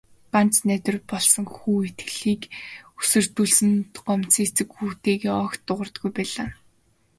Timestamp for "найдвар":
0.67-0.97